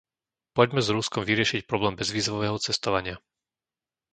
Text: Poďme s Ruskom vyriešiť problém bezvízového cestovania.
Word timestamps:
Poďme 0.57 0.81
s 0.83 0.89
Ruskom 0.95 1.21
vyriešiť 1.29 1.61
problém 1.71 1.93
bezvízového 2.01 2.57
cestovania. 2.67 3.15